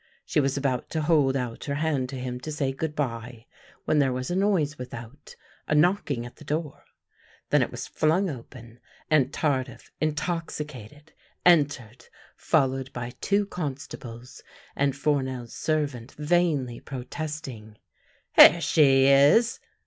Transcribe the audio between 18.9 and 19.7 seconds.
is!